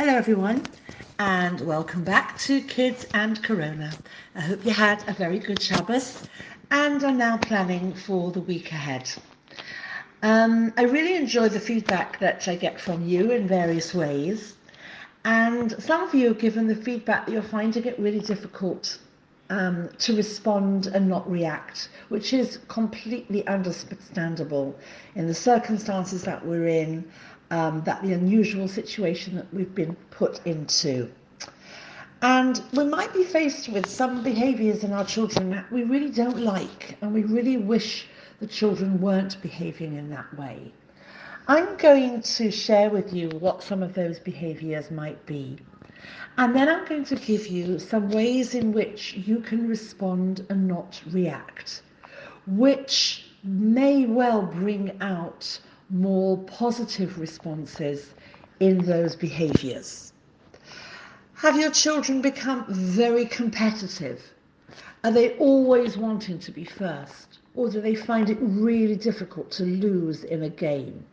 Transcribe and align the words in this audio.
Hello, 0.00 0.14
everyone, 0.14 0.62
and 1.18 1.60
welcome 1.60 2.04
back 2.04 2.38
to 2.38 2.62
Kids 2.62 3.06
and 3.12 3.42
Corona. 3.42 3.92
I 4.34 4.40
hope 4.40 4.64
you 4.64 4.70
had 4.70 5.06
a 5.06 5.12
very 5.12 5.38
good 5.38 5.60
Shabbos 5.60 6.26
and 6.70 7.04
are 7.04 7.12
now 7.12 7.36
planning 7.36 7.92
for 7.92 8.30
the 8.30 8.40
week 8.40 8.72
ahead. 8.72 9.10
Um, 10.22 10.72
I 10.78 10.84
really 10.84 11.16
enjoy 11.16 11.50
the 11.50 11.60
feedback 11.60 12.18
that 12.20 12.48
I 12.48 12.56
get 12.56 12.80
from 12.80 13.06
you 13.06 13.30
in 13.32 13.46
various 13.46 13.92
ways, 13.92 14.54
and 15.26 15.70
some 15.82 16.02
of 16.02 16.14
you 16.14 16.28
have 16.28 16.38
given 16.38 16.66
the 16.66 16.76
feedback 16.76 17.26
that 17.26 17.32
you're 17.32 17.42
finding 17.42 17.84
it 17.84 17.98
really 17.98 18.20
difficult 18.20 19.00
um, 19.50 19.90
to 19.98 20.16
respond 20.16 20.86
and 20.86 21.10
not 21.10 21.30
react, 21.30 21.90
which 22.08 22.32
is 22.32 22.58
completely 22.68 23.46
understandable 23.46 24.74
in 25.14 25.26
the 25.26 25.34
circumstances 25.34 26.22
that 26.22 26.46
we're 26.46 26.68
in, 26.68 27.04
um, 27.50 27.82
that 27.84 28.02
the 28.02 28.12
unusual 28.12 28.68
situation 28.68 29.36
that 29.36 29.52
we've 29.52 29.74
been 29.74 29.96
put 30.10 30.44
into. 30.46 31.10
And 32.22 32.62
we 32.74 32.84
might 32.84 33.12
be 33.14 33.24
faced 33.24 33.68
with 33.70 33.86
some 33.86 34.22
behaviours 34.22 34.84
in 34.84 34.92
our 34.92 35.04
children 35.04 35.50
that 35.50 35.72
we 35.72 35.84
really 35.84 36.10
don't 36.10 36.38
like, 36.38 36.98
and 37.00 37.14
we 37.14 37.24
really 37.24 37.56
wish 37.56 38.06
the 38.40 38.46
children 38.46 39.00
weren't 39.00 39.40
behaving 39.40 39.96
in 39.96 40.10
that 40.10 40.38
way. 40.38 40.72
I'm 41.48 41.76
going 41.76 42.22
to 42.22 42.50
share 42.50 42.90
with 42.90 43.12
you 43.12 43.28
what 43.30 43.62
some 43.62 43.82
of 43.82 43.94
those 43.94 44.18
behaviours 44.18 44.90
might 44.90 45.24
be. 45.26 45.58
And 46.36 46.54
then 46.54 46.68
I'm 46.68 46.86
going 46.86 47.04
to 47.06 47.16
give 47.16 47.46
you 47.46 47.78
some 47.78 48.10
ways 48.10 48.54
in 48.54 48.72
which 48.72 49.14
you 49.14 49.40
can 49.40 49.66
respond 49.66 50.46
and 50.48 50.68
not 50.68 51.00
react, 51.10 51.82
which 52.46 53.24
may 53.42 54.06
well 54.06 54.42
bring 54.42 54.96
out 55.00 55.58
more 55.90 56.38
positive 56.38 57.18
responses 57.18 58.14
in 58.60 58.78
those 58.78 59.16
behaviours. 59.16 60.12
Have 61.34 61.58
your 61.58 61.70
children 61.70 62.20
become 62.20 62.64
very 62.68 63.26
competitive? 63.26 64.22
Are 65.02 65.10
they 65.10 65.36
always 65.38 65.96
wanting 65.96 66.38
to 66.40 66.52
be 66.52 66.64
first? 66.64 67.38
Or 67.54 67.70
do 67.70 67.80
they 67.80 67.94
find 67.94 68.28
it 68.30 68.38
really 68.40 68.96
difficult 68.96 69.50
to 69.52 69.64
lose 69.64 70.24
in 70.24 70.42
a 70.42 70.50
game? 70.50 71.04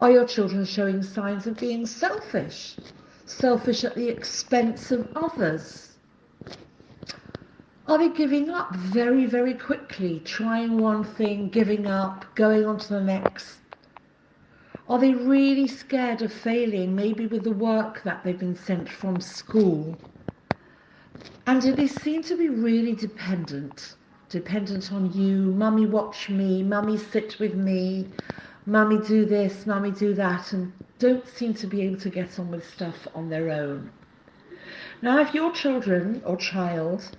Are 0.00 0.10
your 0.10 0.26
children 0.26 0.64
showing 0.64 1.02
signs 1.02 1.46
of 1.46 1.58
being 1.58 1.86
selfish? 1.86 2.76
selfish 3.26 3.84
at 3.84 3.94
the 3.94 4.08
expense 4.08 4.90
of 4.90 5.08
others? 5.16 5.93
Are 7.86 7.98
they 7.98 8.08
giving 8.08 8.48
up 8.48 8.74
very, 8.74 9.26
very 9.26 9.52
quickly, 9.52 10.20
trying 10.24 10.78
one 10.78 11.04
thing, 11.04 11.50
giving 11.50 11.86
up, 11.86 12.24
going 12.34 12.64
on 12.64 12.78
to 12.78 12.88
the 12.88 13.00
next? 13.02 13.58
Are 14.88 14.98
they 14.98 15.12
really 15.12 15.66
scared 15.66 16.22
of 16.22 16.32
failing, 16.32 16.96
maybe 16.96 17.26
with 17.26 17.44
the 17.44 17.52
work 17.52 18.02
that 18.04 18.24
they've 18.24 18.38
been 18.38 18.56
sent 18.56 18.88
from 18.88 19.20
school? 19.20 19.98
And 21.46 21.60
do 21.60 21.74
they 21.74 21.86
seem 21.86 22.22
to 22.22 22.36
be 22.36 22.48
really 22.48 22.94
dependent? 22.94 23.96
Dependent 24.30 24.90
on 24.90 25.12
you, 25.12 25.52
mummy 25.52 25.84
watch 25.84 26.30
me, 26.30 26.62
mummy 26.62 26.96
sit 26.96 27.38
with 27.38 27.54
me, 27.54 28.08
mummy 28.64 28.98
do 29.06 29.26
this, 29.26 29.66
mummy 29.66 29.90
do 29.90 30.14
that, 30.14 30.54
and 30.54 30.72
don't 30.98 31.28
seem 31.28 31.52
to 31.54 31.66
be 31.66 31.82
able 31.82 32.00
to 32.00 32.08
get 32.08 32.38
on 32.38 32.50
with 32.50 32.66
stuff 32.66 33.06
on 33.14 33.28
their 33.28 33.50
own. 33.50 33.90
Now, 35.02 35.18
if 35.20 35.34
your 35.34 35.52
children 35.52 36.22
or 36.24 36.38
child 36.38 37.10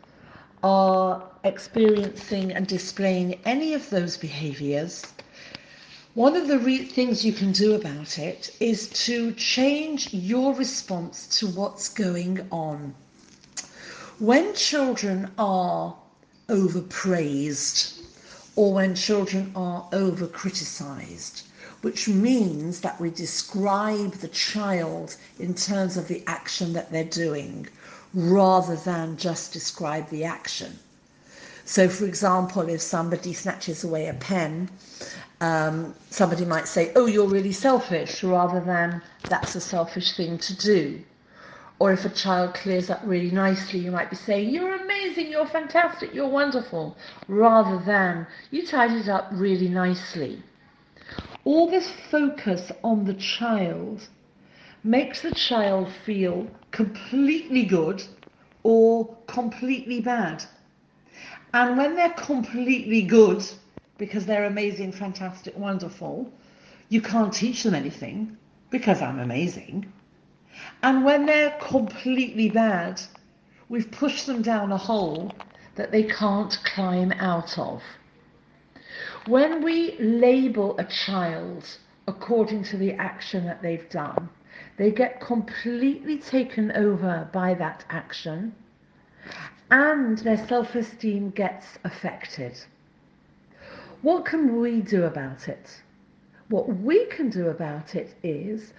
are 0.65 1.21
experiencing 1.43 2.51
and 2.51 2.65
displaying 2.65 3.39
any 3.45 3.75
of 3.75 3.87
those 3.91 4.17
behaviors, 4.17 5.03
one 6.15 6.35
of 6.35 6.47
the 6.47 6.57
re- 6.57 6.83
things 6.83 7.23
you 7.23 7.31
can 7.31 7.51
do 7.51 7.75
about 7.75 8.17
it 8.17 8.49
is 8.59 8.87
to 8.87 9.31
change 9.33 10.11
your 10.11 10.55
response 10.55 11.27
to 11.37 11.45
what's 11.45 11.87
going 11.87 12.47
on. 12.51 12.95
When 14.17 14.55
children 14.55 15.29
are 15.37 15.95
overpraised 16.49 18.01
or 18.55 18.73
when 18.73 18.95
children 18.95 19.51
are 19.55 19.87
over 19.93 20.25
criticized, 20.25 21.43
which 21.83 22.07
means 22.07 22.81
that 22.81 22.99
we 22.99 23.11
describe 23.11 24.13
the 24.13 24.29
child 24.29 25.15
in 25.37 25.53
terms 25.53 25.95
of 25.95 26.07
the 26.07 26.23
action 26.25 26.73
that 26.73 26.91
they're 26.91 27.03
doing 27.03 27.67
rather 28.15 28.77
than 28.77 29.17
just 29.17 29.51
describe 29.51 30.09
the 30.09 30.23
action. 30.23 30.79
So, 31.65 31.89
for 31.89 32.05
example, 32.05 32.69
if 32.69 32.81
somebody 32.81 33.33
snatches 33.33 33.83
away 33.83 34.07
a 34.07 34.13
pen, 34.13 34.69
um, 35.41 35.93
somebody 36.09 36.45
might 36.45 36.67
say, 36.67 36.91
Oh, 36.95 37.07
you're 37.07 37.27
really 37.27 37.51
selfish, 37.51 38.23
rather 38.23 38.61
than 38.61 39.01
that's 39.29 39.55
a 39.55 39.61
selfish 39.61 40.15
thing 40.15 40.37
to 40.37 40.55
do. 40.55 41.01
Or 41.77 41.91
if 41.91 42.05
a 42.05 42.09
child 42.09 42.53
clears 42.53 42.89
up 42.89 43.01
really 43.03 43.31
nicely, 43.31 43.79
you 43.79 43.91
might 43.91 44.09
be 44.09 44.15
saying, 44.15 44.49
You're 44.49 44.75
amazing, 44.75 45.29
you're 45.29 45.47
fantastic, 45.47 46.13
you're 46.13 46.27
wonderful, 46.27 46.95
rather 47.27 47.83
than 47.83 48.27
you 48.51 48.65
tidied 48.65 49.09
up 49.09 49.27
really 49.31 49.67
nicely. 49.67 50.41
All 51.43 51.69
this 51.69 51.91
focus 52.09 52.71
on 52.83 53.05
the 53.05 53.13
child 53.15 54.07
makes 54.85 55.21
the 55.21 55.31
child 55.31 55.91
feel 56.05 56.47
completely 56.69 57.65
good 57.65 58.03
or 58.61 59.17
completely 59.25 59.99
bad. 59.99 60.43
And 61.55 61.75
when 61.75 61.95
they're 61.95 62.13
completely 62.13 63.01
good, 63.01 63.43
because 63.97 64.27
they're 64.27 64.45
amazing, 64.45 64.91
fantastic, 64.91 65.57
wonderful, 65.57 66.31
you 66.89 67.01
can't 67.01 67.33
teach 67.33 67.63
them 67.63 67.73
anything 67.73 68.37
because 68.69 69.01
I'm 69.01 69.19
amazing. 69.19 69.91
And 70.83 71.03
when 71.03 71.25
they're 71.25 71.57
completely 71.59 72.49
bad, 72.49 73.01
we've 73.69 73.89
pushed 73.89 74.27
them 74.27 74.43
down 74.43 74.71
a 74.71 74.77
hole 74.77 75.33
that 75.75 75.91
they 75.91 76.03
can't 76.03 76.59
climb 76.63 77.11
out 77.13 77.57
of. 77.57 77.81
When 79.25 79.63
we 79.63 79.97
label 79.97 80.77
a 80.77 80.83
child 80.83 81.65
according 82.07 82.65
to 82.65 82.77
the 82.77 82.93
action 82.93 83.45
that 83.45 83.63
they've 83.63 83.89
done, 83.89 84.29
they 84.77 84.91
get 84.91 85.19
completely 85.19 86.17
taken 86.17 86.71
over 86.73 87.29
by 87.31 87.53
that 87.53 87.85
action 87.89 88.53
and 89.71 90.19
their 90.19 90.45
self 90.47 90.75
esteem 90.75 91.31
gets 91.31 91.79
affected. 91.83 92.53
What 94.01 94.25
can 94.25 94.59
we 94.59 94.81
do 94.81 95.03
about 95.03 95.47
it? 95.47 95.81
What 96.49 96.67
we 96.67 97.05
can 97.05 97.29
do 97.29 97.47
about 97.49 97.95
it 97.95 98.13
is 98.21 98.73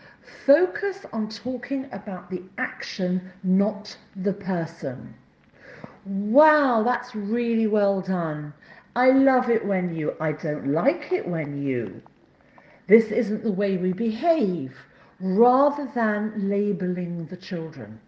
focus 0.44 1.04
on 1.12 1.28
talking 1.28 1.88
about 1.90 2.30
the 2.30 2.42
action, 2.58 3.32
not 3.42 3.96
the 4.14 4.32
person. 4.32 5.14
Wow, 6.04 6.84
that's 6.84 7.14
really 7.16 7.66
well 7.66 8.00
done. 8.00 8.54
I 8.94 9.10
love 9.10 9.50
it 9.50 9.66
when 9.66 9.94
you, 9.94 10.14
I 10.20 10.32
don't 10.32 10.68
like 10.68 11.10
it 11.10 11.26
when 11.26 11.60
you. 11.60 12.00
This 12.86 13.06
isn't 13.06 13.42
the 13.42 13.50
way 13.50 13.76
we 13.76 13.92
behave, 13.92 14.76
rather 15.20 15.90
than 15.94 16.48
labeling 16.48 17.26
the 17.26 17.36
children. 17.36 18.00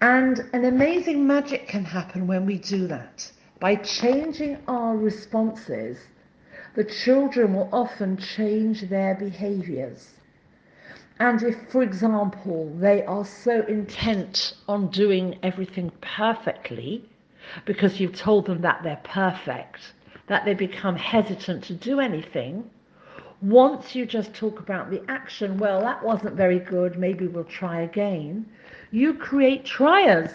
And 0.00 0.38
an 0.52 0.64
amazing 0.64 1.26
magic 1.26 1.68
can 1.68 1.84
happen 1.84 2.26
when 2.26 2.46
we 2.46 2.58
do 2.58 2.86
that. 2.86 3.30
By 3.58 3.76
changing 3.76 4.58
our 4.68 4.96
responses, 4.96 5.98
the 6.74 6.84
children 6.84 7.54
will 7.54 7.68
often 7.72 8.16
change 8.16 8.88
their 8.88 9.14
behaviors. 9.16 10.08
And 11.18 11.42
if, 11.42 11.56
for 11.70 11.82
example, 11.82 12.74
they 12.78 13.04
are 13.04 13.26
so 13.26 13.62
intent 13.66 14.54
on 14.66 14.88
doing 14.90 15.38
everything 15.42 15.92
perfectly, 16.00 17.04
because 17.66 18.00
you've 18.00 18.16
told 18.16 18.46
them 18.46 18.62
that 18.62 18.82
they're 18.82 19.02
perfect, 19.04 19.80
that 20.28 20.46
they 20.46 20.54
become 20.54 20.96
hesitant 20.96 21.64
to 21.64 21.74
do 21.74 22.00
anything, 22.00 22.70
once 23.42 23.94
you 23.94 24.04
just 24.04 24.34
talk 24.34 24.60
about 24.60 24.90
the 24.90 25.02
action, 25.08 25.56
well, 25.58 25.80
that 25.80 26.02
wasn't 26.04 26.34
very 26.34 26.58
good, 26.58 26.98
maybe 26.98 27.26
we'll 27.26 27.44
try 27.44 27.82
again, 27.82 28.46
you 28.90 29.14
create 29.14 29.64
triers 29.64 30.30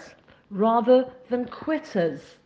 rather 0.50 1.08
than 1.28 1.46
quitters. 1.46 2.36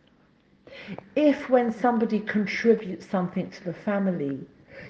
If 1.15 1.49
when 1.49 1.71
somebody 1.71 2.19
contributes 2.19 3.07
something 3.07 3.49
to 3.49 3.63
the 3.63 3.73
family, 3.73 4.39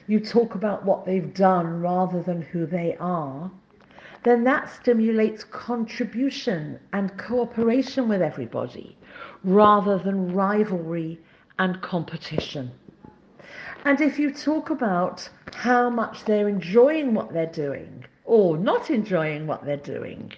you 0.08 0.20
talk 0.20 0.56
about 0.56 0.86
what 0.86 1.06
they've 1.06 1.34
done 1.34 1.82
rather 1.82 2.22
than 2.22 2.42
who 2.42 2.66
they 2.66 2.96
are, 3.00 3.50
then 4.24 4.44
that 4.44 4.70
stimulates 4.70 5.44
contribution 5.46 6.80
and 6.94 7.18
cooperation 7.18 8.08
with 8.08 8.22
everybody 8.22 8.96
rather 9.44 9.98
than 9.98 10.34
rivalry 10.34 11.20
and 11.58 11.82
competition. 11.82 12.72
And 13.84 14.00
if 14.00 14.20
you 14.20 14.32
talk 14.32 14.70
about 14.70 15.28
how 15.62 15.92
much 15.92 16.26
they're 16.26 16.50
enjoying 16.50 17.14
what 17.14 17.32
they're 17.32 17.46
doing 17.68 18.04
or 18.26 18.58
not 18.58 18.90
enjoying 18.90 19.46
what 19.46 19.64
they're 19.64 19.78
doing, 19.78 20.32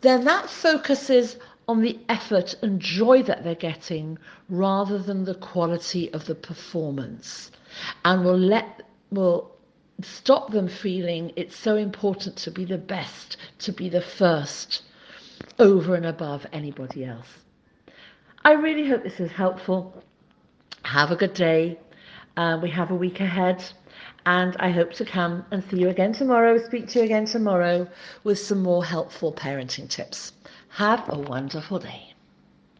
then 0.00 0.24
that 0.24 0.48
focuses 0.48 1.36
on 1.68 1.82
the 1.82 1.98
effort 2.08 2.54
and 2.62 2.80
joy 2.80 3.22
that 3.22 3.44
they're 3.44 3.54
getting 3.54 4.16
rather 4.48 4.98
than 4.98 5.22
the 5.26 5.34
quality 5.34 6.10
of 6.14 6.24
the 6.24 6.34
performance 6.34 7.50
and 8.06 8.24
will 8.24 8.38
let 8.38 8.80
will 9.10 9.54
stop 10.00 10.50
them 10.50 10.68
feeling 10.68 11.30
it's 11.36 11.56
so 11.56 11.76
important 11.76 12.34
to 12.34 12.50
be 12.50 12.64
the 12.64 12.78
best, 12.78 13.36
to 13.58 13.70
be 13.70 13.90
the 13.90 14.00
first, 14.00 14.80
over 15.58 15.94
and 15.94 16.06
above 16.06 16.46
anybody 16.54 17.04
else. 17.04 17.28
I 18.42 18.52
really 18.52 18.88
hope 18.88 19.02
this 19.02 19.20
is 19.20 19.30
helpful. 19.30 20.02
Have 20.84 21.10
a 21.10 21.16
good 21.16 21.34
day. 21.34 21.78
Uh, 22.36 22.58
we 22.62 22.70
have 22.70 22.90
a 22.90 22.94
week 22.94 23.20
ahead, 23.20 23.62
and 24.26 24.56
I 24.58 24.70
hope 24.70 24.92
to 24.94 25.04
come 25.04 25.44
and 25.50 25.62
see 25.64 25.78
you 25.78 25.88
again 25.88 26.12
tomorrow, 26.12 26.58
speak 26.58 26.88
to 26.88 27.00
you 27.00 27.04
again 27.04 27.26
tomorrow 27.26 27.88
with 28.22 28.38
some 28.38 28.62
more 28.62 28.84
helpful 28.84 29.32
parenting 29.32 29.88
tips. 29.88 30.32
Have 30.68 31.04
a 31.08 31.18
wonderful 31.18 31.78
day. 31.78 32.13